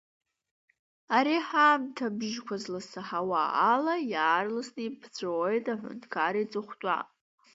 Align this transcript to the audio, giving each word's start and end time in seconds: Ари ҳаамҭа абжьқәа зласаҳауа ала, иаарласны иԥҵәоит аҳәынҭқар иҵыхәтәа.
Ари 1.17 1.37
ҳаамҭа 1.47 2.07
абжьқәа 2.11 2.55
зласаҳауа 2.63 3.41
ала, 3.73 3.95
иаарласны 4.11 4.81
иԥҵәоит 4.87 5.65
аҳәынҭқар 5.73 6.33
иҵыхәтәа. 6.43 6.97